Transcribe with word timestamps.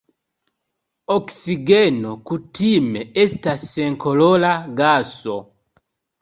Oksigeno 1.15 2.13
kutime 2.31 3.05
estas 3.25 3.67
senkolora 3.75 4.51
gaso. 4.81 5.37